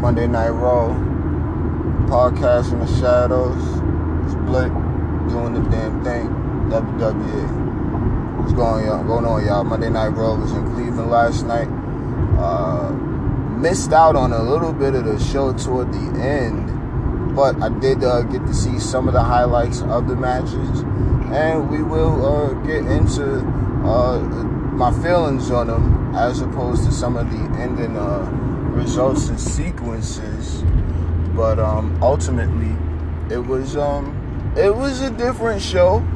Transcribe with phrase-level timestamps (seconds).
[0.00, 0.88] Monday Night Raw,
[2.06, 3.56] podcast in the shadows.
[4.26, 4.70] It's Blick
[5.30, 6.28] doing the damn thing.
[6.70, 8.38] WWE.
[8.38, 9.64] What's going on, going on, y'all?
[9.64, 11.68] Monday Night Raw was in Cleveland last night.
[12.38, 12.90] Uh,
[13.56, 18.04] missed out on a little bit of the show toward the end, but I did
[18.04, 20.80] uh, get to see some of the highlights of the matches,
[21.32, 23.38] and we will uh, get into
[23.84, 28.46] uh, my feelings on them as opposed to some of the ending uh,
[28.76, 30.62] results and sequences.
[31.34, 32.74] But um, ultimately,
[33.34, 34.14] it was um,
[34.56, 36.06] it was a different show.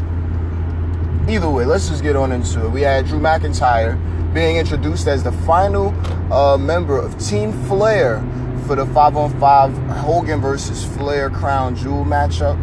[1.29, 2.71] Either way, let's just get on into it.
[2.71, 3.99] We had Drew McIntyre
[4.33, 5.89] being introduced as the final
[6.33, 8.25] uh, member of Team Flair
[8.67, 12.57] for the 5 on 5 Hogan versus Flair Crown Jewel matchup.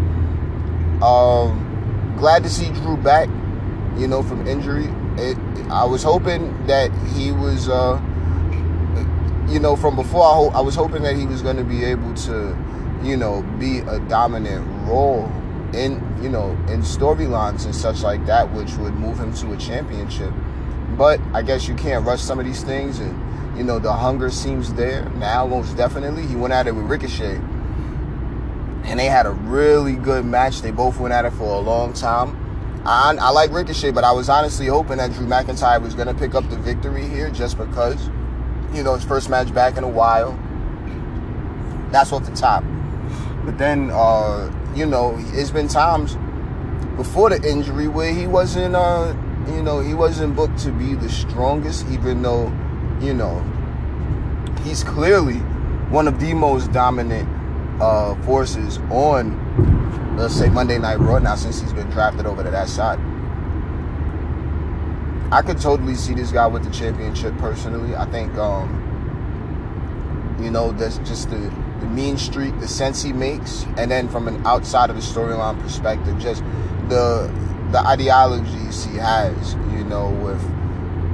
[1.02, 3.30] Um, glad to see Drew back,
[3.98, 4.86] you know, from injury.
[5.18, 5.38] It,
[5.70, 8.02] I was hoping that he was, uh,
[9.48, 11.86] you know, from before, I, ho- I was hoping that he was going to be
[11.86, 12.58] able to,
[13.04, 15.32] you know, be a dominant role
[15.74, 19.58] in, you know, in storylines and such like that, which would move him to a
[19.58, 20.34] championship.
[20.98, 24.30] But I guess you can't rush some of these things, and you know the hunger
[24.30, 25.46] seems there now.
[25.46, 27.36] Most definitely, he went at it with Ricochet,
[28.86, 30.62] and they had a really good match.
[30.62, 32.44] They both went at it for a long time.
[32.86, 36.14] I, I like Ricochet, but I was honestly hoping that Drew McIntyre was going to
[36.14, 38.10] pick up the victory here, just because,
[38.74, 40.38] you know, his first match back in a while.
[41.92, 42.64] That's off the top.
[43.46, 46.18] But then, uh, you know, it's been times
[46.98, 48.76] before the injury where he wasn't.
[48.76, 49.16] Uh,
[49.48, 52.52] you know, he wasn't booked to be the strongest, even though,
[53.00, 53.42] you know,
[54.64, 55.38] he's clearly
[55.90, 57.28] one of the most dominant
[57.82, 62.52] uh, forces on, let's say, Monday Night Raw now since he's been drafted over to
[62.52, 63.00] that side.
[65.30, 67.96] I could totally see this guy with the championship personally.
[67.96, 68.86] I think, um,
[70.42, 74.28] you know, that's just the, the mean streak, the sense he makes, and then from
[74.30, 76.44] an outside of the storyline perspective, just
[76.88, 77.30] the
[77.72, 80.42] the ideologies he has, you know, with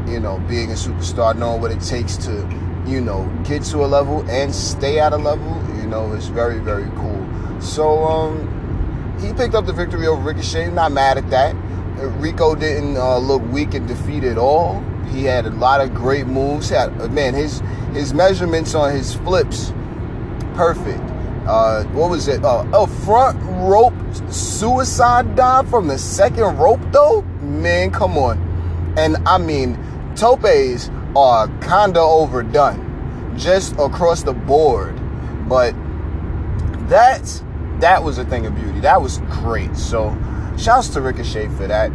[0.07, 2.47] you know being a superstar, knowing what it takes to,
[2.85, 6.59] you know, get to a level and stay at a level, you know, is very
[6.59, 7.61] very cool.
[7.61, 10.69] So um, he picked up the victory over Ricochet.
[10.69, 11.55] Not mad at that.
[12.19, 14.81] Rico didn't uh, look weak and defeated at all.
[15.11, 16.69] He had a lot of great moves.
[16.69, 17.61] Had man, his
[17.93, 19.73] his measurements on his flips,
[20.55, 21.01] perfect.
[21.45, 22.43] Uh, what was it?
[22.43, 23.37] Uh, a front
[23.67, 23.93] rope
[24.29, 27.21] suicide dive from the second rope, though.
[27.41, 28.93] Man, come on.
[28.97, 29.77] And I mean,
[30.15, 34.99] topes are kinda overdone, just across the board.
[35.49, 35.75] But
[36.89, 37.43] that
[37.79, 38.79] that was a thing of beauty.
[38.79, 39.75] That was great.
[39.75, 40.15] So,
[40.57, 41.91] shouts to Ricochet for that.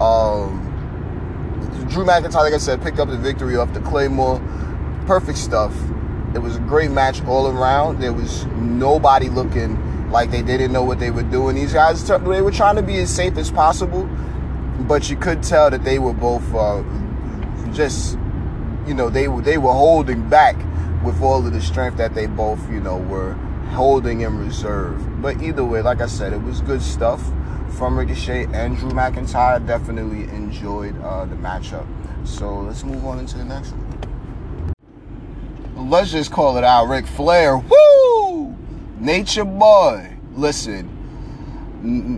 [0.00, 0.68] Um,
[1.88, 4.40] Drew McIntyre, like I said, picked up the victory off the Claymore.
[5.06, 5.74] Perfect stuff.
[6.34, 8.00] It was a great match all around.
[8.00, 11.56] There was nobody looking like they didn't know what they were doing.
[11.56, 14.08] These guys, they were trying to be as safe as possible,
[14.80, 16.82] but you could tell that they were both uh,
[17.72, 18.18] just,
[18.86, 20.56] you know, they were they were holding back
[21.04, 23.32] with all of the strength that they both, you know, were
[23.72, 25.20] holding in reserve.
[25.20, 27.22] But either way, like I said, it was good stuff
[27.72, 29.66] from Ricochet and Drew McIntyre.
[29.66, 31.86] Definitely enjoyed uh, the matchup.
[32.26, 33.92] So let's move on into the next one
[35.92, 36.86] let's just call it out.
[36.86, 38.56] Ric Flair, woo!
[38.98, 40.16] Nature boy.
[40.34, 40.88] Listen,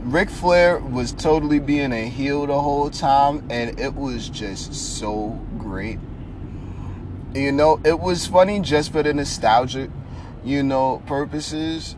[0.06, 5.31] Ric Flair was totally being a heel the whole time, and it was just so
[5.59, 5.98] great.
[7.34, 9.91] You know, it was funny just for the nostalgic,
[10.44, 11.97] you know, purposes.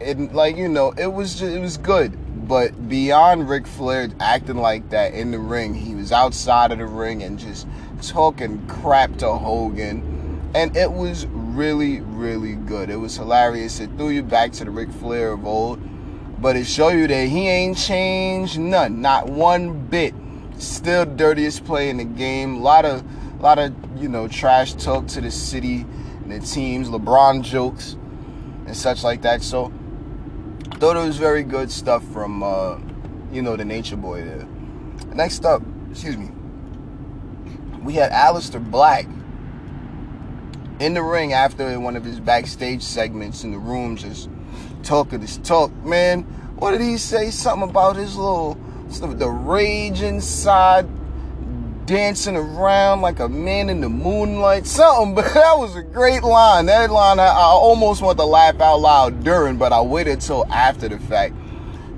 [0.00, 2.18] And like, you know, it was just, it was good.
[2.48, 6.86] But beyond Ric Flair acting like that in the ring, he was outside of the
[6.86, 7.66] ring and just
[8.02, 10.14] talking crap to Hogan
[10.54, 12.88] and it was really, really good.
[12.88, 13.80] It was hilarious.
[13.80, 15.80] It threw you back to the Ric Flair of old,
[16.40, 20.14] but it showed you that he ain't changed none, not one bit.
[20.56, 22.56] Still dirtiest play in the game.
[22.56, 23.02] A lot of,
[23.42, 25.84] lot of you know trash talk to the city
[26.22, 27.96] and the teams, LeBron jokes
[28.66, 29.42] and such like that.
[29.42, 29.72] So,
[30.84, 32.78] thought it was very good stuff from uh,
[33.32, 34.46] you know the Nature Boy there.
[35.14, 36.28] Next up, excuse me,
[37.82, 39.06] we had Aleister Black
[40.80, 44.28] in the ring after one of his backstage segments in the room, just
[44.82, 45.72] talking this talk.
[45.86, 46.24] Man,
[46.56, 47.30] what did he say?
[47.30, 48.52] Something about his little
[48.90, 50.86] the rage inside,
[51.86, 54.66] dancing around like a man in the moonlight.
[54.66, 56.66] Something, but that was a great line.
[56.66, 60.46] That line I, I almost want to laugh out loud during, but I waited till
[60.52, 61.34] after the fact,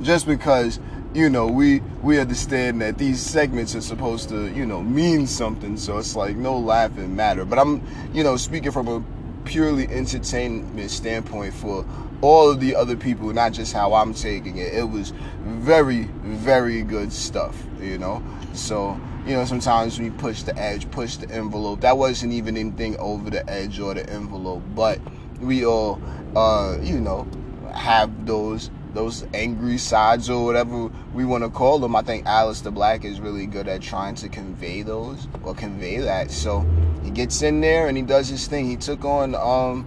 [0.03, 0.81] just because
[1.17, 5.79] you know, we we understand that these segments are supposed to, you know, mean something.
[5.79, 7.47] So it's like no laughing matter.
[7.47, 9.03] But I'm, you know, speaking from a
[9.47, 11.87] purely entertainment standpoint for
[12.21, 14.75] all of the other people, not just how I'm taking it.
[14.75, 18.23] It was very, very good stuff, you know.
[18.57, 21.81] So, you know, sometimes we push the edge, push the envelope.
[21.81, 25.01] That wasn't even anything over the edge or the envelope, but
[25.41, 26.01] we all,
[26.35, 27.29] uh, you know,
[27.75, 31.95] have those those angry sides or whatever we want to call them.
[31.95, 36.31] I think Aleister Black is really good at trying to convey those or convey that.
[36.31, 36.67] So
[37.05, 38.67] he gets in there and he does his thing.
[38.67, 39.87] He took on um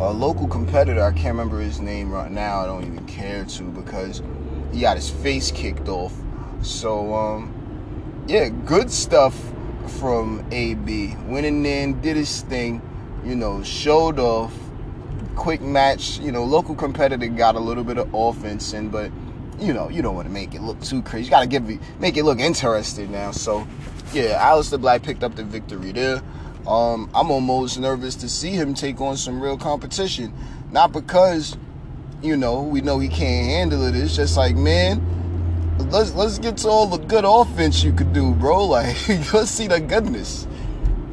[0.00, 1.02] a local competitor.
[1.02, 2.60] I can't remember his name right now.
[2.60, 4.20] I don't even care to because
[4.72, 6.12] he got his face kicked off.
[6.62, 9.34] So, um, yeah, good stuff
[9.98, 11.16] from AB.
[11.26, 12.82] Went in there and did his thing,
[13.24, 14.52] you know, showed off.
[15.36, 19.10] Quick match, you know, local competitor got a little bit of offense in, but
[19.58, 21.26] you know, you don't want to make it look too crazy.
[21.26, 23.30] You got to give it, make it look interesting now.
[23.30, 23.66] So,
[24.12, 26.22] yeah, Aleister Black picked up the victory there.
[26.66, 30.34] Um, I'm almost nervous to see him take on some real competition.
[30.72, 31.56] Not because,
[32.22, 33.94] you know, we know he can't handle it.
[33.94, 35.15] It's just like, man,
[35.78, 38.66] let's let's get to all the good offense you could do, bro.
[38.66, 40.46] Like, let's see the goodness.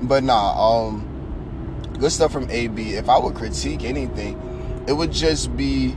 [0.01, 2.95] But nah, um, good stuff from AB.
[2.95, 5.95] If I would critique anything, it would just be,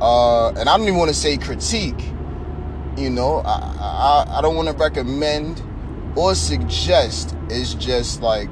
[0.00, 2.02] uh, and I don't even want to say critique.
[2.96, 5.62] You know, I I, I don't want to recommend
[6.16, 7.36] or suggest.
[7.48, 8.50] It's just like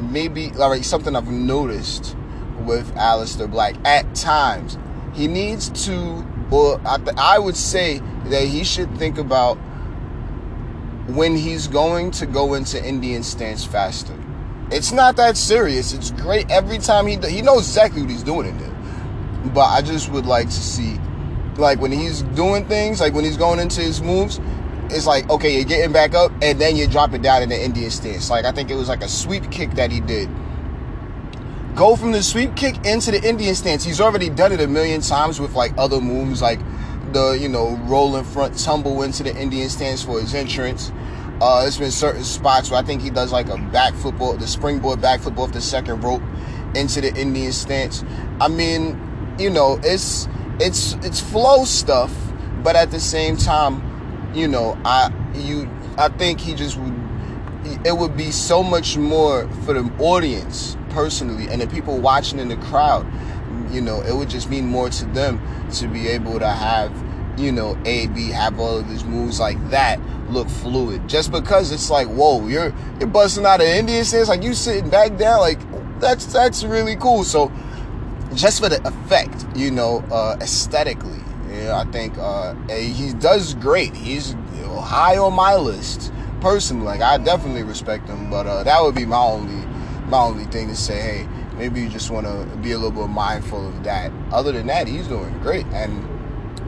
[0.00, 2.16] maybe like something I've noticed
[2.60, 4.78] with Aleister Black at times.
[5.14, 9.56] He needs to, or I, I would say that he should think about
[11.08, 14.16] when he's going to go into Indian stance faster.
[14.70, 15.92] It's not that serious.
[15.92, 18.68] It's great every time he he knows exactly what he's doing in there.
[19.52, 20.98] But I just would like to see,
[21.56, 24.40] like when he's doing things, like when he's going into his moves,
[24.90, 27.62] it's like okay, you're getting back up, and then you drop it down in the
[27.62, 28.30] Indian stance.
[28.30, 30.28] Like I think it was like a sweep kick that he did.
[31.74, 33.82] Go from the sweep kick into the Indian stance.
[33.82, 36.60] He's already done it a million times with like other moves, like
[37.14, 40.92] the you know rolling front tumble into the Indian stance for his entrance.
[41.40, 44.46] Uh, there's been certain spots where I think he does like a back football, the
[44.46, 46.22] springboard back football off the second rope
[46.74, 48.04] into the Indian stance.
[48.38, 50.28] I mean, you know, it's
[50.60, 52.14] it's it's flow stuff,
[52.62, 56.94] but at the same time, you know, I you I think he just would
[57.86, 62.48] it would be so much more for the audience personally and the people watching in
[62.48, 63.06] the crowd.
[63.70, 65.40] You know, it would just mean more to them
[65.72, 66.92] to be able to have,
[67.38, 69.98] you know, A B have all of these moves like that
[70.30, 71.08] look fluid.
[71.08, 74.90] Just because it's like, whoa, you're you're busting out of Indian stance, like you sitting
[74.90, 75.58] back down, like
[76.00, 77.24] that's that's really cool.
[77.24, 77.50] So
[78.34, 83.94] just for the effect, you know, uh, aesthetically, yeah, I think uh, he does great.
[83.94, 84.34] He's
[84.80, 86.84] high on my list personally.
[86.84, 89.66] Like I definitely respect him, but uh, that would be my only
[90.12, 91.00] my only thing to say.
[91.00, 94.12] Hey, maybe you just want to be a little bit mindful of that.
[94.30, 96.06] Other than that, he's doing great, and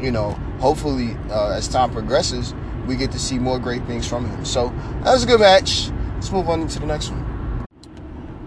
[0.02, 0.30] you know,
[0.60, 2.54] hopefully, uh, as time progresses,
[2.86, 4.44] we get to see more great things from him.
[4.46, 4.70] So
[5.02, 5.90] that was a good match.
[6.14, 7.66] Let's move on to the next one.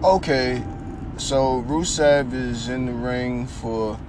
[0.04, 0.64] Okay,
[1.18, 4.00] so Rusev is in the ring for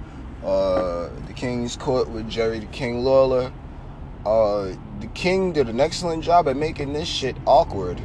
[0.43, 3.53] uh, the King's Court with Jerry the King Lawler.
[4.25, 8.01] Uh, the King did an excellent job at making this shit awkward,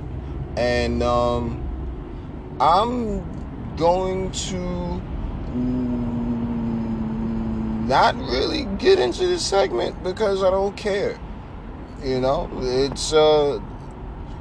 [0.57, 1.63] and um,
[2.61, 5.01] I'm going to
[7.87, 11.19] not really get into this segment because I don't care.
[12.02, 13.61] You know, it's uh,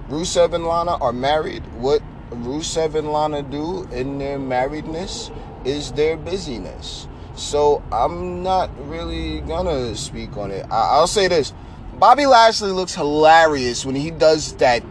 [0.10, 1.66] Rusev and Lana are married.
[1.74, 5.36] What Rusev and Lana do in their marriedness
[5.66, 7.08] is their busyness.
[7.36, 10.68] So I'm not really gonna speak on it.
[10.70, 11.52] I- will say this:
[11.98, 14.84] Bobby Lashley looks hilarious when he does that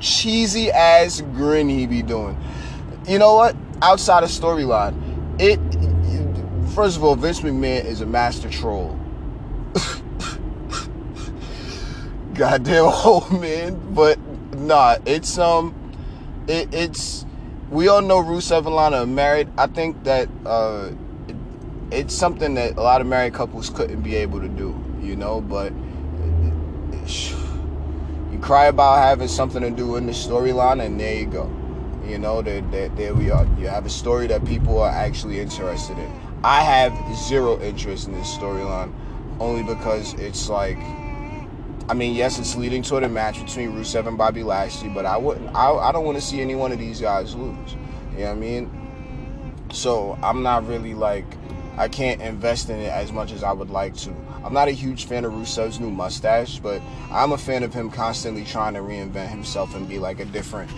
[0.00, 2.36] cheesy ass grin he be doing.
[3.06, 3.56] You know what?
[3.82, 4.94] Outside of storyline,
[5.40, 5.58] it.
[6.74, 8.98] First of all, Vince McMahon is a master troll.
[12.34, 14.18] Goddamn old man, but
[14.54, 15.74] nah, it's um,
[16.46, 17.26] it, it's.
[17.70, 19.48] We all know Rusev and Lana are married.
[19.56, 20.90] I think that uh
[21.92, 25.40] it's something that a lot of married couples couldn't be able to do, you know,
[25.40, 25.72] but
[28.30, 31.59] you cry about having something to do in the storyline and there you go.
[32.10, 33.46] You know, that there, there we are.
[33.58, 36.12] You have a story that people are actually interested in.
[36.42, 38.92] I have zero interest in this storyline
[39.38, 40.78] only because it's like
[41.90, 45.16] I mean, yes, it's leading to a match between Rusev and Bobby Lashley, but I
[45.16, 45.48] wouldn't.
[45.56, 47.72] I, I don't want to see any one of these guys lose.
[48.12, 49.66] You know what I mean?
[49.72, 51.24] So I'm not really like
[51.76, 54.14] I can't invest in it as much as I would like to.
[54.44, 57.90] I'm not a huge fan of Rusev's new mustache, but I'm a fan of him
[57.90, 60.70] constantly trying to reinvent himself and be like a different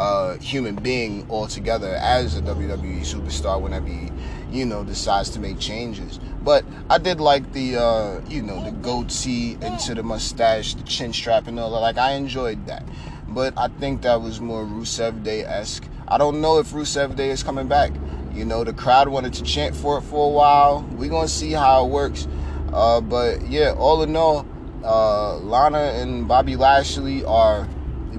[0.00, 4.10] uh, human being altogether as a WWE superstar whenever he,
[4.50, 6.18] you know, decides to make changes.
[6.42, 11.12] But I did like the, uh, you know, the goatee into the mustache, the chin
[11.12, 11.80] strap, and all that.
[11.80, 12.82] Like I enjoyed that.
[13.28, 15.86] But I think that was more Rusev Day esque.
[16.08, 17.92] I don't know if Rusev Day is coming back.
[18.32, 20.80] You know, the crowd wanted to chant for it for a while.
[20.92, 22.26] We're gonna see how it works.
[22.72, 24.46] Uh, but yeah, all in all,
[24.82, 27.68] uh, Lana and Bobby Lashley are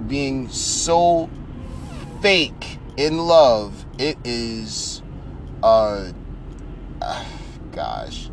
[0.08, 1.28] being so
[2.22, 3.86] fake in love.
[3.98, 5.02] It is,
[5.64, 6.12] uh,
[7.72, 8.30] gosh,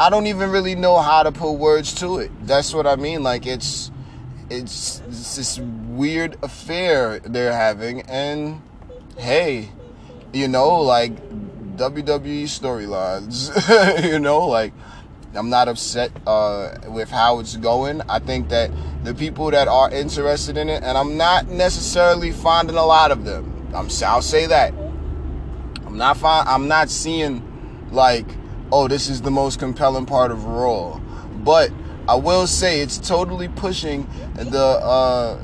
[0.00, 2.30] I don't even really know how to put words to it.
[2.46, 3.22] That's what I mean.
[3.22, 3.90] Like it's,
[4.50, 8.62] it's, it's this weird affair they're having, and
[9.18, 9.70] hey,
[10.32, 11.14] you know, like
[11.76, 14.02] WWE storylines.
[14.10, 14.72] you know, like
[15.34, 18.00] I'm not upset uh, with how it's going.
[18.08, 18.70] I think that
[19.04, 23.24] the people that are interested in it, and I'm not necessarily finding a lot of
[23.24, 23.68] them.
[23.74, 24.72] I'm I'll say that.
[25.86, 27.42] I'm not find, I'm not seeing
[27.90, 28.26] like,
[28.72, 30.98] oh, this is the most compelling part of Raw,
[31.44, 31.70] but
[32.08, 35.38] I will say it's totally pushing the uh,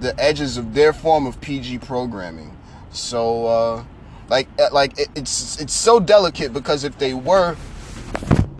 [0.00, 2.56] the edges of their form of PG programming.
[2.90, 3.84] So, uh,
[4.30, 7.56] like, like it, it's it's so delicate because if they were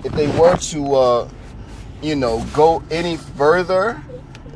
[0.04, 1.28] if they were to, uh,
[2.02, 4.00] you know, go any further,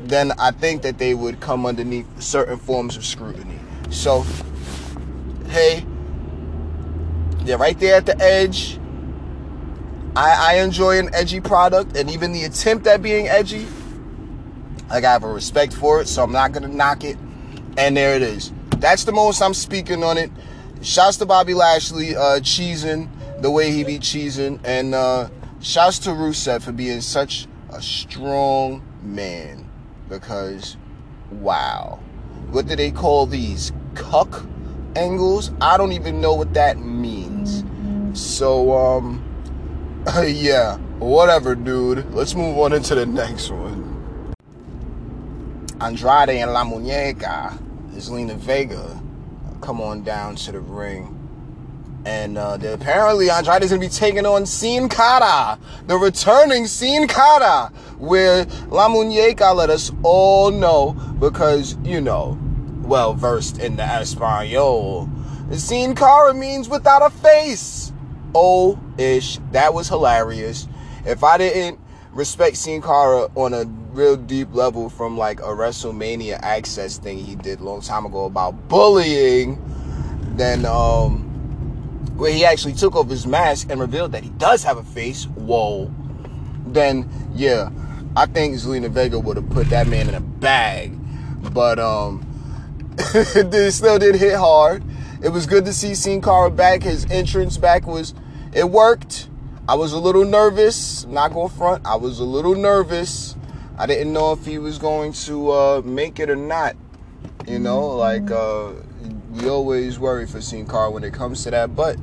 [0.03, 3.59] then I think that they would come underneath certain forms of scrutiny.
[3.89, 4.25] So,
[5.47, 5.85] hey,
[7.41, 8.79] they're right there at the edge.
[10.15, 13.65] I, I enjoy an edgy product, and even the attempt at being edgy,
[14.89, 17.17] like I have a respect for it, so I'm not gonna knock it.
[17.77, 18.53] And there it is.
[18.77, 20.29] That's the most I'm speaking on it.
[20.81, 23.09] Shouts to Bobby Lashley, uh, cheesing
[23.43, 24.59] the way he be cheesing.
[24.63, 25.29] And uh,
[25.61, 29.69] shouts to Rusev for being such a strong man.
[30.09, 30.77] Because,
[31.29, 31.99] wow.
[32.51, 33.71] What do they call these?
[33.95, 34.45] Cuck
[34.95, 35.51] angles?
[35.61, 37.63] I don't even know what that means.
[38.19, 39.23] So, um,
[40.25, 42.11] yeah, whatever, dude.
[42.13, 44.33] Let's move on into the next one.
[45.81, 47.61] Andrade and La Muñeca,
[47.95, 49.01] Zelina Vega,
[49.59, 51.22] come on down to the ring
[52.05, 55.57] and uh, apparently Andrade is going to be taking on Sin Cara,
[55.87, 57.67] the returning Sin Cara,
[57.97, 62.37] where La Muñeca let us all know because, you know,
[62.81, 65.09] well versed in the Espanol.
[65.51, 67.93] Sin Cara means without a face.
[68.35, 69.39] Oh, ish.
[69.51, 70.67] That was hilarious.
[71.05, 71.79] If I didn't
[72.11, 77.35] respect Sin Cara on a real deep level from like a WrestleMania access thing he
[77.35, 79.63] did a long time ago about bullying,
[80.35, 81.32] then, um,
[82.15, 85.25] where he actually took off his mask and revealed that he does have a face,
[85.25, 85.91] whoa,
[86.65, 87.69] then yeah,
[88.15, 90.97] I think Zelina Vega would have put that man in a bag.
[91.53, 92.25] But um
[92.97, 94.83] it still did hit hard.
[95.23, 96.83] It was good to see Sin Cara back.
[96.83, 98.13] His entrance back was
[98.53, 99.29] it worked.
[99.67, 101.05] I was a little nervous.
[101.05, 101.85] Not going front.
[101.85, 103.35] I was a little nervous.
[103.77, 106.75] I didn't know if he was going to uh, make it or not.
[107.47, 108.73] You know, like uh,
[109.33, 111.75] we always worry for Sin Cara when it comes to that.
[111.75, 111.97] But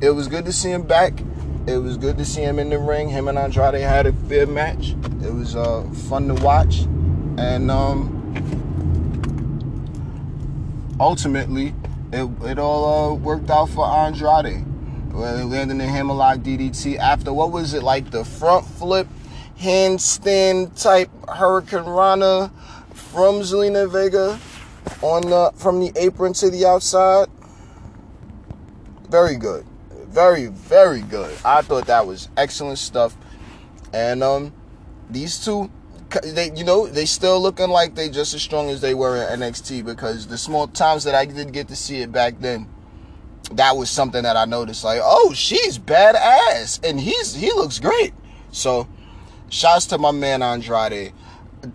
[0.00, 1.14] it was good to see him back.
[1.66, 3.08] It was good to see him in the ring.
[3.08, 4.94] Him and Andrade had a fair match.
[5.22, 6.80] It was uh, fun to watch,
[7.36, 8.16] and um,
[10.98, 11.74] ultimately,
[12.12, 14.64] it it all uh, worked out for Andrade.
[15.12, 19.08] Landing the hammerlock DDT after what was it like the front flip
[19.58, 22.50] handstand type hurricanrana
[22.94, 24.38] from Zelina Vega
[25.02, 27.28] on the from the apron to the outside.
[29.08, 29.66] Very good.
[30.06, 31.36] Very, very good.
[31.44, 33.16] I thought that was excellent stuff.
[33.92, 34.52] And um
[35.08, 35.70] these two
[36.24, 39.40] they you know, they still looking like they just as strong as they were in
[39.40, 42.68] NXT because the small times that I did get to see it back then,
[43.52, 48.12] that was something that I noticed like, oh, she's badass and he's he looks great.
[48.50, 48.88] So
[49.48, 51.12] shouts to my man Andrade.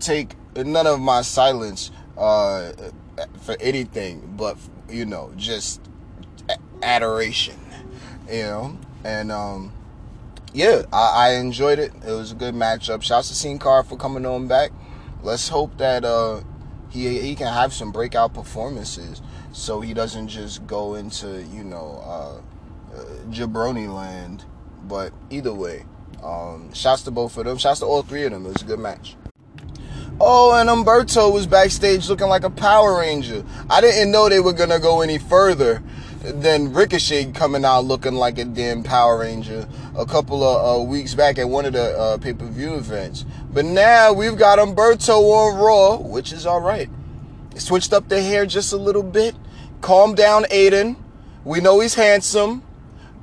[0.00, 2.72] Take none of my silence uh,
[3.42, 4.56] for anything, but
[4.88, 5.80] you know, just
[6.82, 7.58] adoration,
[8.30, 9.72] you know, and um,
[10.52, 11.92] yeah, I, I, enjoyed it.
[12.06, 13.02] It was a good matchup.
[13.02, 14.70] Shouts to Sin Cara for coming on back.
[15.22, 16.40] Let's hope that uh,
[16.88, 19.20] he he can have some breakout performances,
[19.52, 24.44] so he doesn't just go into you know uh, uh, jabroni land.
[24.88, 25.84] But either way,
[26.22, 27.58] um, shouts to both of them.
[27.58, 28.46] Shouts to all three of them.
[28.46, 29.16] It was a good match.
[30.18, 33.44] Oh, and Humberto was backstage looking like a Power Ranger.
[33.68, 35.82] I didn't know they were gonna go any further
[36.22, 41.14] than Ricochet coming out looking like a damn Power Ranger a couple of uh, weeks
[41.14, 43.26] back at one of the uh, pay per view events.
[43.52, 46.88] But now we've got Humberto on Raw, which is all right.
[47.56, 49.34] switched up the hair just a little bit.
[49.82, 50.96] Calm down, Aiden.
[51.44, 52.62] We know he's handsome,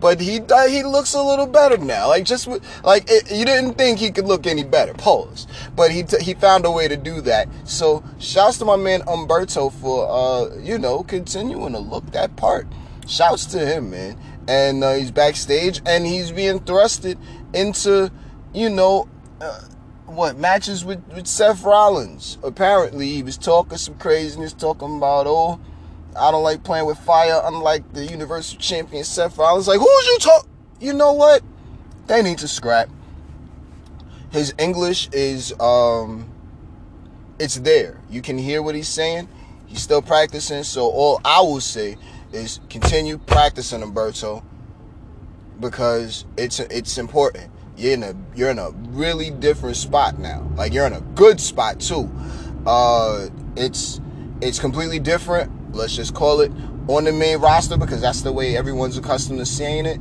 [0.04, 2.10] but he he looks a little better now.
[2.10, 2.46] Like just
[2.84, 4.94] like it, you didn't think he could look any better.
[4.94, 5.48] Pause.
[5.78, 7.48] But he t- he found a way to do that.
[7.64, 12.68] So shouts to my man Humberto for uh you know continuing to look that part.
[13.08, 14.20] Shouts to him, man.
[14.46, 17.18] And uh, he's backstage and he's being thrusted
[17.54, 18.12] into
[18.54, 19.08] you know.
[19.40, 19.62] Uh,
[20.06, 22.38] what matches with, with Seth Rollins.
[22.44, 25.60] Apparently, he was talking some craziness, talking about oh,
[26.18, 29.68] I don't like playing with fire, unlike the Universal Champion Seth Rollins.
[29.68, 30.48] Like, who's you talk?
[30.80, 31.42] You know what?
[32.08, 32.90] They need to scrap.
[34.32, 36.30] His English is um,
[37.40, 38.00] it's there.
[38.10, 39.28] You can hear what he's saying.
[39.68, 40.64] He's still practicing.
[40.64, 41.98] So all I will say
[42.32, 44.44] is continue practicing, Humberto,
[45.60, 50.48] because it's it's important you're in a you're in a really different spot now.
[50.56, 52.12] Like you're in a good spot too.
[52.66, 54.00] Uh, it's
[54.42, 55.52] it's completely different.
[55.74, 56.52] Let's just call it
[56.88, 60.00] on the main roster because that's the way everyone's accustomed to seeing it.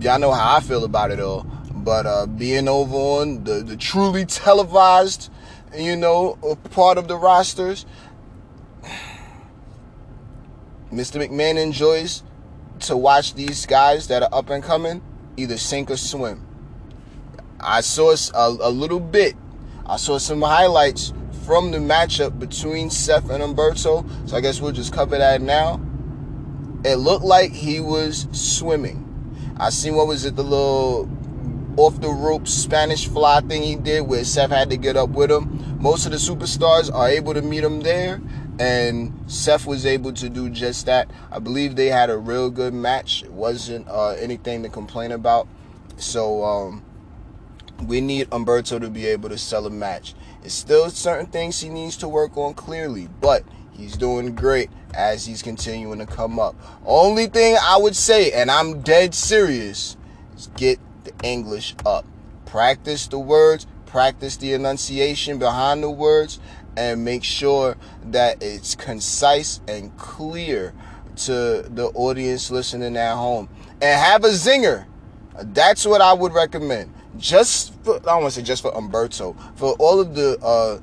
[0.00, 1.44] Y'all know how I feel about it all.
[1.72, 5.30] But uh, being over on the, the truly televised,
[5.76, 6.36] you know,
[6.70, 7.86] part of the rosters,
[10.92, 11.24] Mr.
[11.24, 12.22] McMahon enjoys
[12.80, 15.02] to watch these guys that are up and coming
[15.36, 16.46] either sink or swim.
[17.60, 19.36] I saw a, a little bit.
[19.86, 21.12] I saw some highlights
[21.44, 24.28] from the matchup between Seth and Humberto.
[24.28, 25.80] So I guess we'll just cover that now.
[26.84, 29.00] It looked like he was swimming.
[29.58, 31.08] I seen what was it, the little
[31.76, 35.30] off the rope Spanish fly thing he did where Seth had to get up with
[35.30, 35.78] him.
[35.80, 38.20] Most of the superstars are able to meet him there,
[38.58, 41.10] and Seth was able to do just that.
[41.30, 43.22] I believe they had a real good match.
[43.22, 45.48] It wasn't uh, anything to complain about.
[45.96, 46.84] So um,
[47.86, 50.14] we need Humberto to be able to sell a match.
[50.44, 55.24] It's still certain things he needs to work on clearly, but he's doing great as
[55.24, 56.54] he's continuing to come up.
[56.84, 59.96] Only thing I would say, and I'm dead serious,
[60.36, 62.04] is get the English up.
[62.44, 66.38] Practice the words, practice the enunciation behind the words,
[66.76, 70.74] and make sure that it's concise and clear
[71.16, 73.48] to the audience listening at home.
[73.80, 74.84] And have a zinger.
[75.40, 79.36] That's what I would recommend just for, I don't want to say just for Humberto,
[79.56, 80.80] for all of the uh,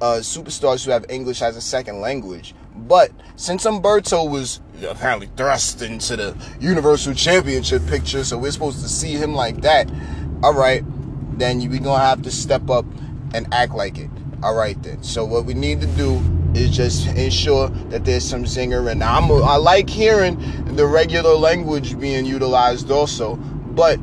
[0.00, 2.54] uh, superstars who have English as a second language.
[2.74, 8.88] But since Humberto was apparently thrust into the Universal Championship picture, so we're supposed to
[8.88, 9.90] see him like that,
[10.42, 10.82] all right,
[11.38, 12.84] then we're gonna have to step up
[13.34, 14.10] and act like it.
[14.42, 15.02] All right then.
[15.02, 16.20] So what we need to do
[16.54, 20.38] is just ensure that there's some zinger, and I'm I like hearing
[20.76, 23.98] the regular language being utilized also, but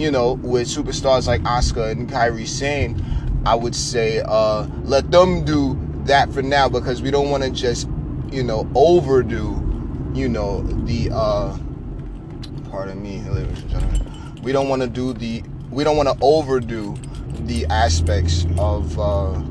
[0.00, 3.02] you know, with superstars like Asuka and Kairi Sane,
[3.44, 7.50] I would say uh, let them do that for now because we don't want to
[7.50, 7.88] just,
[8.32, 9.62] you know, overdo,
[10.14, 11.56] you know, the, uh,
[12.70, 14.40] pardon me, ladies and gentlemen.
[14.42, 16.96] We don't want to do the, we don't want to overdo
[17.40, 19.42] the aspects of, uh,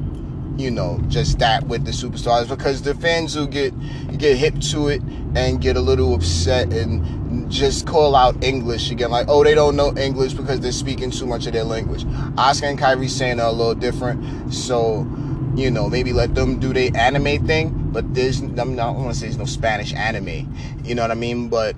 [0.57, 3.73] you know, just that with the superstars because the fans will get
[4.17, 5.01] get hip to it
[5.33, 7.01] and get a little upset and
[7.49, 11.25] just call out English again, like, oh, they don't know English because they're speaking too
[11.25, 12.03] much of their language.
[12.35, 15.07] Asuka and Kairi Sane are a little different, so
[15.55, 17.89] you know, maybe let them do their anime thing.
[17.91, 21.15] But there's, I'm not, want to say there's no Spanish anime, you know what I
[21.15, 21.49] mean?
[21.49, 21.75] But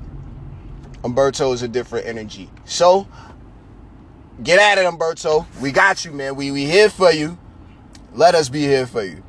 [1.04, 2.50] Humberto is a different energy.
[2.66, 3.08] So
[4.44, 5.46] get at it, Humberto.
[5.60, 6.36] We got you, man.
[6.36, 7.38] We we here for you.
[8.14, 9.24] Let us be here for you.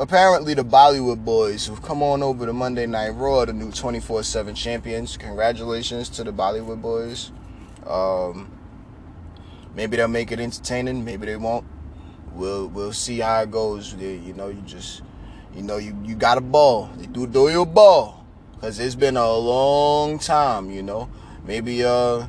[0.00, 4.22] Apparently, the Bollywood boys who've come on over to Monday Night Raw, the new 24
[4.22, 5.18] 7 champions.
[5.18, 7.30] Congratulations to the Bollywood boys.
[7.86, 8.50] Um,
[9.74, 11.66] maybe they'll make it entertaining, maybe they won't.
[12.32, 13.92] We'll we'll see how it goes.
[13.92, 15.02] You know, you just
[15.54, 16.88] you know you, you got a ball.
[16.98, 18.24] You do do your ball.
[18.62, 21.10] Cause it's been a long time, you know.
[21.44, 22.24] Maybe uh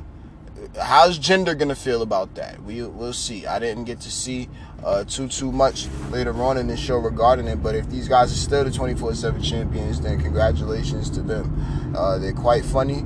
[0.78, 2.62] how's Jinder gonna feel about that?
[2.62, 3.46] We we'll see.
[3.46, 4.50] I didn't get to see
[4.84, 8.32] uh, too too much later on in this show regarding it, but if these guys
[8.32, 11.94] are still the 24/7 champions, then congratulations to them.
[11.96, 13.04] Uh, they're quite funny,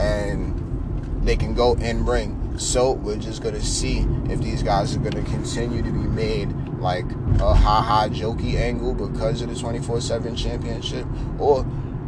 [0.00, 2.38] and they can go in ring.
[2.58, 7.06] So we're just gonna see if these guys are gonna continue to be made like
[7.40, 11.06] a ha ha jokey angle because of the 24/7 championship,
[11.38, 11.64] or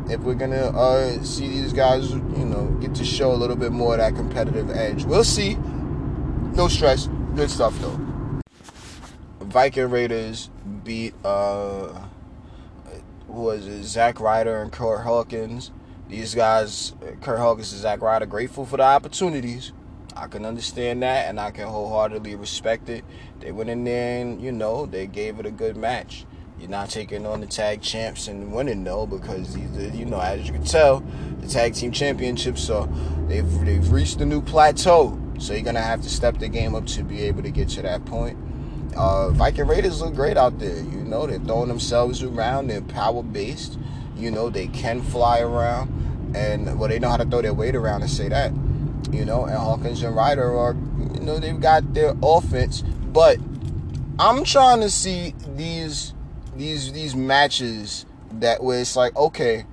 [0.09, 3.73] if we're gonna uh, see these guys, you know, get to show a little bit
[3.73, 5.05] more of that competitive edge.
[5.05, 5.57] We'll see.
[6.55, 7.09] No stress.
[7.35, 7.99] Good stuff though.
[9.55, 10.51] Viking Raiders
[10.83, 11.87] beat uh,
[13.29, 13.85] who was it?
[13.85, 15.71] Zack Ryder and Kurt Hawkins.
[16.09, 19.73] These guys, Kurt Hawkins and Zack Ryder, grateful for the opportunities.
[20.17, 23.05] I can understand that, and I can wholeheartedly respect it.
[23.39, 26.27] They went in there and you know they gave it a good match.
[26.59, 30.53] You're not taking on the tag champs and winning though, because you know, as you
[30.53, 30.99] can tell,
[31.39, 32.93] the tag team championships, so
[33.29, 35.17] they've they've reached a new plateau.
[35.39, 37.83] So you're gonna have to step the game up to be able to get to
[37.83, 38.37] that point.
[38.97, 40.77] Uh, Viking Raiders look great out there.
[40.77, 42.69] You know, they're throwing themselves around.
[42.69, 43.79] They're power based.
[44.17, 47.75] You know, they can fly around, and well, they know how to throw their weight
[47.75, 48.53] around and say that.
[49.11, 50.75] You know, and Hawkins and Ryder are,
[51.15, 53.39] you know, they've got their offense, but
[54.19, 56.15] I'm trying to see these
[56.57, 59.67] these these matches that where it's like, okay,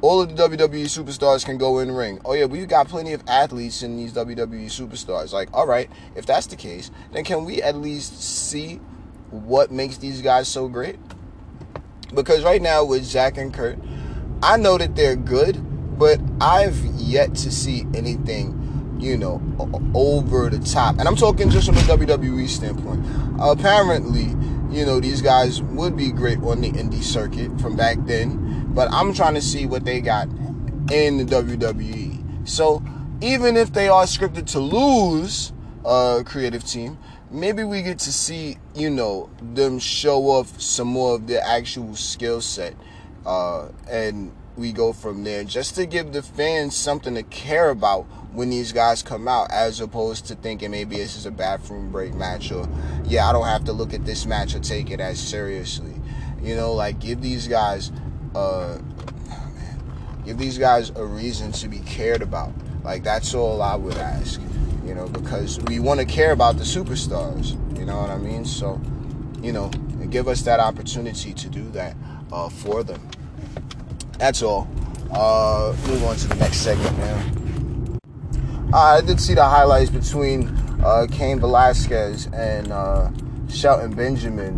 [0.00, 2.20] all of the WWE superstars can go in ring.
[2.24, 5.32] Oh yeah, we've got plenty of athletes in these WWE superstars.
[5.32, 8.76] Like, all right, if that's the case, then can we at least see
[9.30, 10.98] what makes these guys so great?
[12.14, 13.78] Because right now with Zack and Kurt,
[14.42, 19.42] I know that they're good, but I've yet to see anything, you know,
[19.94, 20.98] over the top.
[20.98, 23.04] And I'm talking just from a WWE standpoint.
[23.40, 24.26] Apparently,
[24.70, 28.88] you know, these guys would be great on the indie circuit from back then, but
[28.92, 30.28] I'm trying to see what they got
[30.90, 32.48] in the WWE.
[32.48, 32.82] So
[33.20, 35.52] even if they are scripted to lose
[35.84, 36.98] a creative team,
[37.30, 41.94] maybe we get to see, you know, them show off some more of their actual
[41.94, 42.74] skill set.
[43.26, 48.02] Uh, and we go from there just to give the fans something to care about
[48.32, 52.12] when these guys come out as opposed to thinking maybe this is a bathroom break
[52.14, 52.68] match or
[53.04, 55.94] yeah i don't have to look at this match or take it as seriously.
[56.42, 57.92] You know like give these guys
[58.34, 58.78] uh
[60.24, 62.52] give these guys a reason to be cared about.
[62.84, 64.40] Like that's all i would ask
[64.84, 68.44] you know because we want to care about the superstars you know what i mean?
[68.44, 68.80] So
[69.40, 69.68] you know
[70.10, 71.94] give us that opportunity to do that
[72.32, 73.00] uh, for them
[74.18, 74.68] that's all.
[75.10, 77.38] Uh, move on to the next segment now.
[78.72, 80.48] Uh, I did see the highlights between
[80.84, 83.10] uh, Cain Velasquez and uh,
[83.48, 84.56] Shelton Benjamin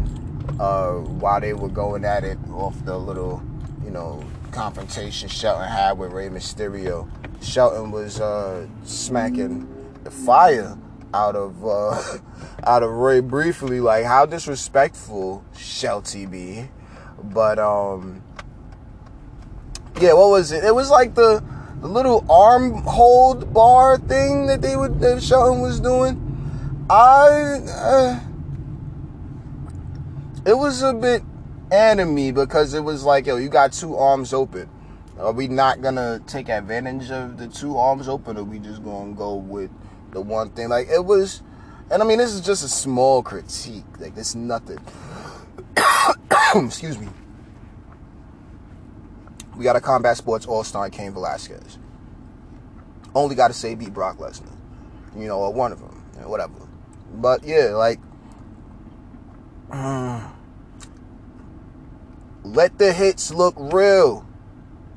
[0.58, 3.42] uh, while they were going at it off the little,
[3.84, 7.08] you know, confrontation Shelton had with Rey Mysterio.
[7.42, 9.68] Shelton was uh, smacking
[10.04, 10.76] the fire
[11.14, 12.18] out of uh,
[12.64, 16.68] out of Rey briefly, like how disrespectful Shelty be.
[17.22, 18.22] But um,
[20.00, 20.64] yeah, what was it?
[20.64, 21.42] It was like the,
[21.80, 26.26] the little arm hold bar thing that they would that Shelton was doing.
[26.88, 28.20] I uh,
[30.46, 31.22] it was a bit
[31.70, 34.68] enemy because it was like, yo, you got two arms open.
[35.18, 39.12] Are we not gonna take advantage of the two arms open, or we just gonna
[39.12, 39.70] go with
[40.12, 40.70] the one thing?
[40.70, 41.42] Like it was,
[41.90, 43.84] and I mean, this is just a small critique.
[43.98, 44.78] Like it's nothing.
[46.54, 47.08] Excuse me
[49.56, 51.78] we got a combat sports all star Cain Velasquez.
[53.14, 54.52] Only got to say beat Brock Lesnar,
[55.16, 56.54] you know, or one of them, you know, whatever.
[57.12, 57.98] But yeah, like,
[62.44, 64.26] let the hits look real.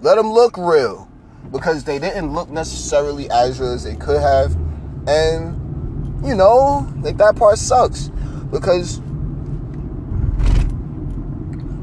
[0.01, 1.09] Let them look real
[1.51, 4.55] because they didn't look necessarily as real as they could have,
[5.07, 8.09] and you know, like that part sucks
[8.51, 8.99] because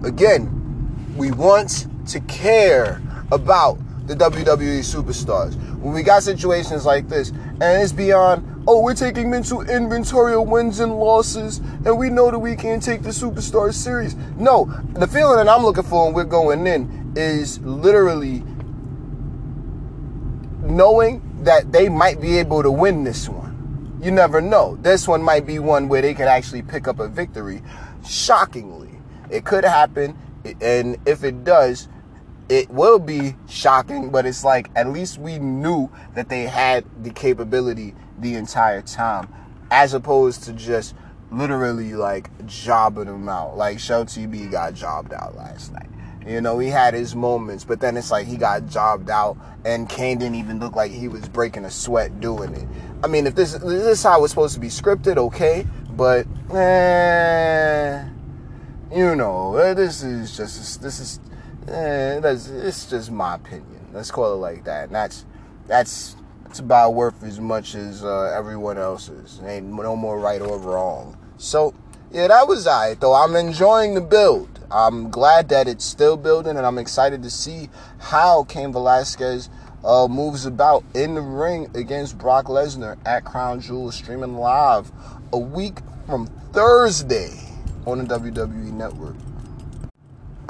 [0.04, 3.00] again, we want to care
[3.32, 5.54] about the WWE superstars.
[5.78, 10.48] When we got situations like this, and it's beyond, oh, we're taking mental inventory of
[10.48, 14.16] wins and losses, and we know that we can't take the superstars serious.
[14.36, 18.42] No, the feeling that I'm looking for and we're going in is literally
[20.62, 23.98] knowing that they might be able to win this one.
[24.02, 24.76] You never know.
[24.76, 27.62] This one might be one where they could actually pick up a victory.
[28.06, 28.90] Shockingly,
[29.30, 30.16] it could happen,
[30.60, 31.88] and if it does,
[32.50, 37.10] it will be shocking, but it's like at least we knew that they had the
[37.10, 39.32] capability the entire time,
[39.70, 40.96] as opposed to just
[41.30, 43.56] literally like jobbing them out.
[43.56, 45.86] Like Shell TB got jobbed out last night.
[46.26, 49.88] You know, he had his moments, but then it's like he got jobbed out, and
[49.88, 52.66] Cain didn't even look like he was breaking a sweat doing it.
[53.04, 58.04] I mean, if this, this is how it's supposed to be scripted, okay, but eh,
[58.92, 61.20] you know, this is just this is
[61.68, 63.88] eh, that's it's just my opinion.
[63.92, 64.84] Let's call it like that.
[64.84, 65.24] And that's
[65.66, 69.40] that's it's about worth as much as uh, everyone else's.
[69.44, 71.16] Ain't no more right or wrong.
[71.38, 71.74] So
[72.12, 73.14] yeah, that was I though.
[73.14, 74.48] I'm enjoying the build.
[74.70, 77.68] I'm glad that it's still building, and I'm excited to see
[77.98, 79.48] how Cain Velasquez
[79.84, 84.92] uh, moves about in the ring against Brock Lesnar at Crown Jewel, streaming live
[85.32, 87.30] a week from Thursday
[87.86, 89.16] on the WWE Network.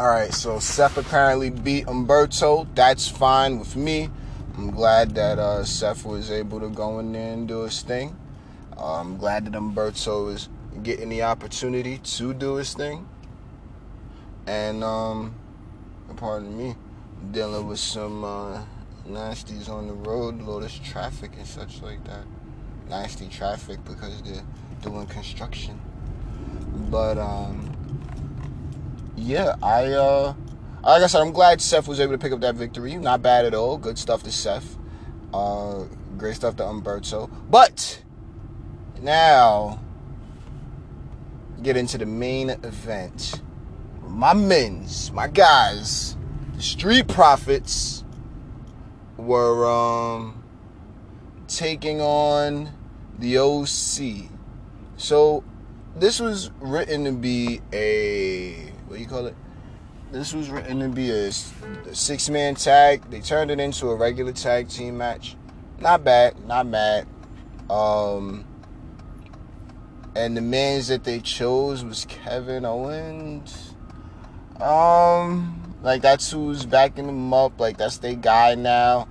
[0.01, 2.67] All right, so Seth apparently beat Humberto.
[2.75, 4.09] That's fine with me.
[4.57, 8.17] I'm glad that uh, Seth was able to go in there and do his thing.
[8.79, 10.49] Uh, I'm glad that Humberto is
[10.83, 13.07] getting the opportunity to do his thing.
[14.47, 15.35] and um,
[16.17, 16.77] pardon me,
[17.31, 18.63] dealing with some uh,
[19.07, 22.25] nasties on the road, a lot of traffic and such like that.
[22.89, 24.47] Nasty traffic because they're
[24.81, 25.79] doing construction.
[26.89, 27.70] But um,
[29.21, 30.35] yeah, I uh,
[30.83, 32.97] like I said, I'm glad Seth was able to pick up that victory.
[32.97, 33.77] Not bad at all.
[33.77, 34.79] Good stuff to Seth.
[35.33, 35.85] Uh,
[36.17, 37.31] great stuff to Humberto.
[37.51, 38.03] But
[39.01, 39.81] now
[41.63, 43.43] get into the main event.
[44.03, 46.17] My men's, my guys,
[46.55, 48.05] the Street Profits
[49.17, 50.43] were um,
[51.47, 52.71] taking on
[53.19, 54.31] the OC.
[54.97, 55.45] So
[55.95, 59.37] this was written to be a what do you call it?
[60.11, 63.09] This was written to be a, a six man tag.
[63.09, 65.37] They turned it into a regular tag team match.
[65.79, 67.07] Not bad, not bad.
[67.71, 68.45] Um,
[70.17, 73.75] and the mans that they chose was Kevin Owens.
[74.61, 77.61] Um, like that's who's backing them up.
[77.61, 79.07] Like that's their guy now,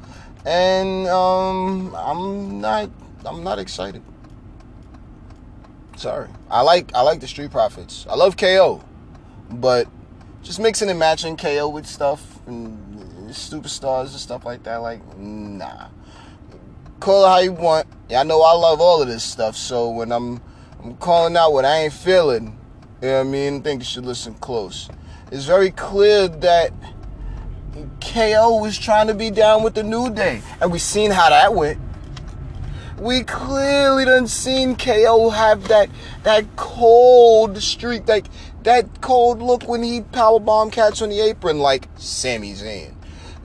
[0.46, 2.92] and um, I'm not,
[3.26, 4.04] I'm not excited.
[5.96, 8.06] Sorry, I like, I like the Street Profits.
[8.10, 8.84] I love KO,
[9.50, 9.88] but
[10.44, 12.78] just mixing and matching KO with stuff and
[13.30, 15.88] superstars and stuff like that, like nah.
[17.00, 17.88] Call it how you want.
[18.10, 20.42] Yeah, I know I love all of this stuff, so when I'm
[20.84, 22.58] I'm calling out what I ain't feeling.
[23.02, 23.58] You know what I mean?
[23.58, 24.90] I think you should listen close.
[25.32, 26.72] It's very clear that
[28.02, 30.42] KO was trying to be down with the New Day.
[30.62, 31.80] And we seen how that went.
[32.98, 35.90] We clearly done seen KO have that
[36.24, 38.26] that cold streak, like
[38.64, 42.94] that cold look when he powerbomb cats on the apron like Sami Zayn.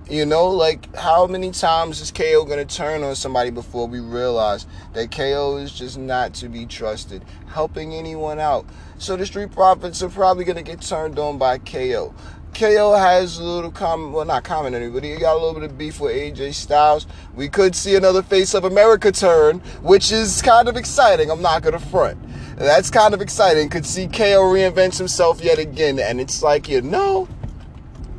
[0.09, 4.67] You know, like how many times is KO gonna turn on somebody before we realize
[4.93, 8.67] that KO is just not to be trusted, helping anyone out.
[8.99, 12.15] So the Street Profits are probably gonna get turned on by KO.
[12.55, 15.77] KO has a little common, well, not common but he got a little bit of
[15.77, 17.07] beef with AJ Styles.
[17.35, 21.31] We could see another Face of America turn, which is kind of exciting.
[21.31, 22.19] I'm not gonna front.
[22.57, 23.69] That's kind of exciting.
[23.69, 27.29] Could see KO reinvent himself yet again, and it's like, you know,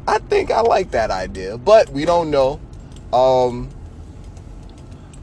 [0.07, 2.59] I think I like that idea, but we don't know.
[3.13, 3.69] Um,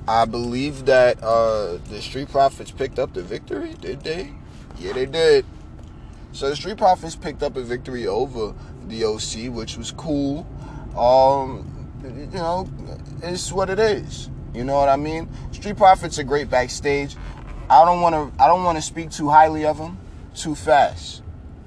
[0.08, 3.74] I believe that uh, the Street Profits picked up the victory.
[3.80, 4.32] Did they?
[4.78, 5.44] Yeah, they did.
[6.32, 8.54] So the Street Profits picked up a victory over
[8.88, 10.46] the OC, which was cool.
[10.96, 11.68] Um,
[12.02, 12.68] you know,
[13.22, 14.30] it's what it is.
[14.54, 15.28] You know what I mean?
[15.52, 17.16] Street Profits are great backstage.
[17.72, 18.42] I don't want to.
[18.42, 19.98] I don't want to speak too highly of them
[20.34, 21.22] too fast.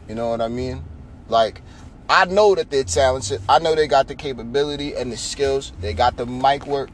[0.07, 0.83] You know what I mean?
[1.29, 1.63] Like
[2.07, 3.41] I know that they're talented.
[3.49, 5.73] I know they got the capability and the skills.
[5.81, 6.91] They got the mic work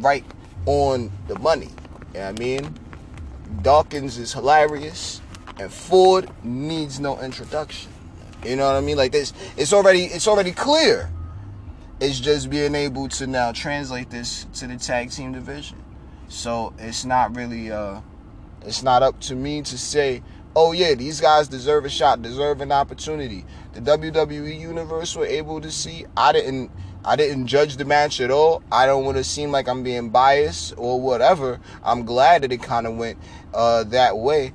[0.00, 0.24] right
[0.64, 1.68] on the money.
[2.14, 2.74] You know what I mean?
[3.60, 5.20] Dawkins is hilarious,
[5.58, 7.92] and Ford needs no introduction.
[8.42, 8.96] You know what I mean?
[8.96, 11.10] Like this, it's already it's already clear.
[12.00, 15.82] It's just being able to now translate this to the tag team division.
[16.28, 18.00] So it's not really uh,
[18.66, 20.22] it's not up to me to say
[20.56, 23.44] oh yeah, these guys deserve a shot, deserve an opportunity.
[23.74, 26.06] The WWE universe were able to see.
[26.16, 26.70] I didn't
[27.04, 28.64] I didn't judge the match at all.
[28.72, 31.60] I don't want to seem like I'm being biased or whatever.
[31.84, 33.18] I'm glad that it kind of went
[33.54, 34.52] uh, that way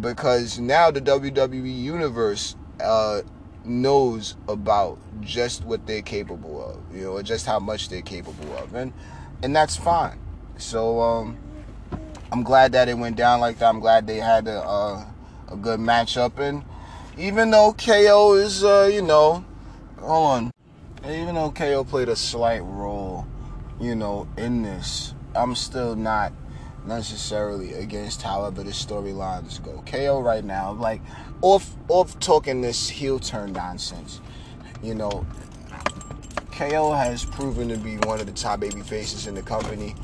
[0.00, 3.20] because now the WWE universe uh,
[3.64, 8.74] knows about just what they're capable of, you know, just how much they're capable of,
[8.74, 8.92] and
[9.42, 10.18] and that's fine.
[10.56, 11.38] So um,
[12.34, 13.68] I'm glad that it went down like that.
[13.68, 14.60] I'm glad they had a.
[14.60, 15.04] Uh,
[15.48, 16.38] a good matchup.
[16.38, 16.62] And
[17.16, 19.44] even though KO is, uh, you know,
[19.98, 20.50] hold on,
[21.08, 23.26] even though KO played a slight role,
[23.80, 26.32] you know, in this, I'm still not
[26.86, 29.82] necessarily against however the storylines go.
[29.86, 31.00] KO right now, like
[31.40, 34.20] off off talking this heel turn nonsense.
[34.82, 35.26] You know,
[36.52, 39.94] KO has proven to be one of the top baby faces in the company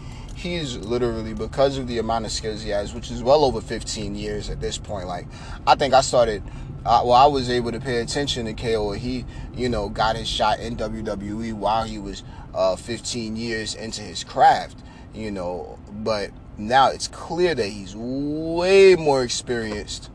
[0.40, 4.14] he's literally because of the amount of skills he has, which is well over 15
[4.14, 5.06] years at this point.
[5.06, 5.26] Like,
[5.66, 6.42] I think I started.
[6.84, 8.92] Uh, well, I was able to pay attention to KO.
[8.92, 12.22] He, you know, got his shot in WWE while he was
[12.54, 14.78] uh, 15 years into his craft.
[15.14, 20.10] You know, but now it's clear that he's way more experienced.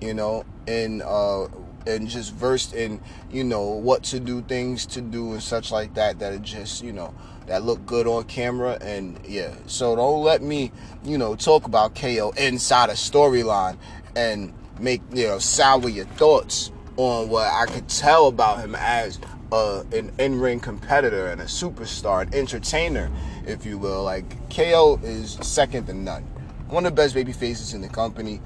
[0.00, 1.46] You know, in uh,
[1.86, 5.94] and just versed in you know what to do, things to do, and such like
[5.94, 6.18] that.
[6.18, 7.14] That it just you know
[7.50, 8.78] that look good on camera.
[8.80, 10.70] And yeah, so don't let me,
[11.04, 13.76] you know, talk about KO inside a storyline
[14.14, 19.18] and make, you know, sour your thoughts on what I could tell about him as
[19.50, 23.10] uh, an in ring competitor and a superstar, an entertainer,
[23.46, 24.04] if you will.
[24.04, 26.22] Like, KO is second to none.
[26.68, 28.40] One of the best baby faces in the company.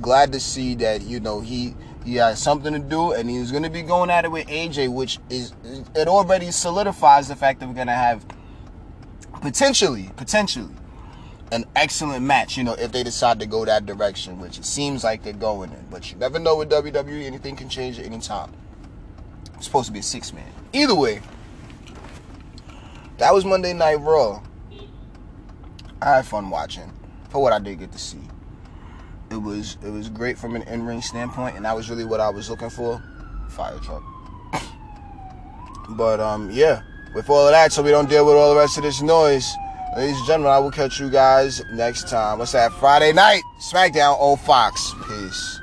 [0.00, 3.64] Glad to see that, you know, he He has something to do, and he's going
[3.64, 5.52] to be going at it with AJ, which is
[5.96, 8.24] it already solidifies the fact that we're going to have
[9.46, 10.74] potentially, potentially,
[11.52, 12.56] an excellent match.
[12.56, 15.72] You know, if they decide to go that direction, which it seems like they're going
[15.72, 15.86] in.
[15.90, 18.52] But you never know with WWE; anything can change at any time.
[19.54, 20.52] It's supposed to be a six man.
[20.72, 21.20] Either way,
[23.18, 24.42] that was Monday Night Raw.
[26.02, 26.92] I had fun watching
[27.30, 28.20] for what I did get to see
[29.30, 32.20] it was it was great from an in ring standpoint, and that was really what
[32.20, 33.02] I was looking for.
[33.48, 34.02] Fire truck.
[35.90, 36.82] but um, yeah,
[37.14, 39.46] with all of that, so we don't deal with all the rest of this noise.
[39.96, 42.38] Ladies and gentlemen, I will catch you guys next time.
[42.38, 42.72] What's that?
[42.72, 44.94] Friday night, SmackDown, Old Fox.
[45.08, 45.60] Peace.